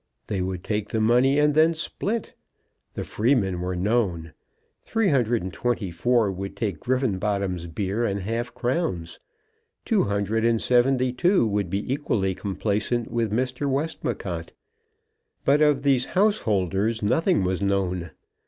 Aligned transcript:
They 0.25 0.41
would 0.41 0.63
take 0.63 0.89
the 0.89 0.99
money 0.99 1.37
and 1.37 1.53
then 1.53 1.75
split. 1.75 2.33
The 2.95 3.03
freemen 3.03 3.61
were 3.61 3.75
known. 3.75 4.33
Three 4.83 5.09
hundred 5.09 5.43
and 5.43 5.53
twenty 5.53 5.91
four 5.91 6.31
would 6.31 6.55
take 6.57 6.79
Griffenbottom's 6.79 7.67
beer 7.67 8.03
and 8.03 8.21
half 8.21 8.51
crowns. 8.55 9.19
Two 9.85 10.05
hundred 10.05 10.43
and 10.43 10.59
seventy 10.59 11.13
two 11.13 11.45
would 11.45 11.69
be 11.69 11.93
equally 11.93 12.33
complaisant 12.33 13.11
with 13.11 13.31
Mr. 13.31 13.69
Westmacott. 13.69 14.53
But 15.45 15.61
of 15.61 15.83
these 15.83 16.07
householders 16.17 17.03
nothing 17.03 17.43
was 17.43 17.61
known. 17.61 18.09